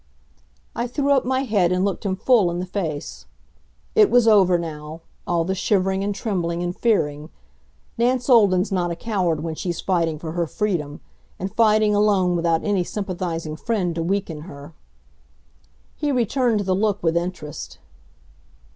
I 0.75 0.87
threw 0.87 1.11
up 1.11 1.25
my 1.25 1.41
head 1.43 1.71
and 1.71 1.85
looked 1.85 2.07
him 2.07 2.15
full 2.15 2.49
in 2.49 2.57
the 2.57 2.65
face. 2.65 3.27
It 3.93 4.09
was 4.09 4.27
over 4.27 4.57
now 4.57 5.01
all 5.27 5.45
the 5.45 5.53
shivering 5.53 6.03
and 6.03 6.15
trembling 6.15 6.63
and 6.63 6.75
fearing. 6.75 7.29
Nance 7.99 8.27
Olden's 8.27 8.71
not 8.71 8.89
a 8.89 8.95
coward 8.95 9.43
when 9.43 9.53
she's 9.53 9.79
fighting 9.79 10.17
for 10.17 10.31
her 10.31 10.47
freedom; 10.47 11.01
and 11.37 11.53
fighting 11.55 11.93
alone 11.93 12.35
without 12.35 12.63
any 12.63 12.83
sympathizing 12.83 13.55
friend 13.55 13.93
to 13.93 14.01
weaken 14.01 14.39
her. 14.49 14.73
He 15.97 16.11
returned 16.11 16.61
the 16.61 16.73
look 16.73 17.03
with 17.03 17.15
interest. 17.15 17.77